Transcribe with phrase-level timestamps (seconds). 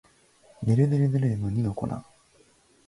[0.63, 1.85] ねるねるねるねの二の粉